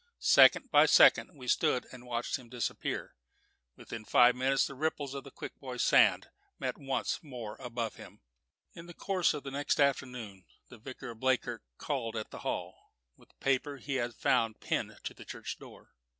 Second 0.17 0.71
by 0.71 0.87
second 0.87 1.29
we 1.37 1.47
stood 1.47 1.85
and 1.91 2.07
watched 2.07 2.37
him 2.39 2.49
disappear. 2.49 3.13
Within 3.75 4.03
five 4.03 4.35
minutes 4.35 4.65
the 4.65 4.73
ripples 4.73 5.13
of 5.13 5.23
the 5.23 5.29
Quick 5.29 5.59
Boy 5.59 5.77
Sand 5.77 6.31
met 6.57 6.79
once 6.79 7.19
more 7.21 7.55
above 7.59 7.97
him. 7.97 8.19
In 8.73 8.87
the 8.87 8.95
course 8.95 9.35
of 9.35 9.43
the 9.43 9.51
next 9.51 9.79
afternoon 9.79 10.45
the 10.69 10.79
Vicar 10.79 11.11
of 11.11 11.19
Bleakirk 11.19 11.61
called 11.77 12.15
at 12.15 12.31
the 12.31 12.39
Hall 12.39 12.93
with 13.15 13.29
a 13.29 13.43
paper 13.43 13.75
which 13.75 13.85
he 13.85 13.97
had 13.97 14.15
found 14.15 14.59
pinned 14.59 14.97
to 15.03 15.13
the 15.13 15.23
church 15.23 15.59
door. 15.59 15.91